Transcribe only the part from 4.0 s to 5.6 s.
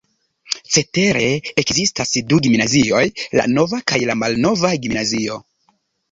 la malnova gimnazio.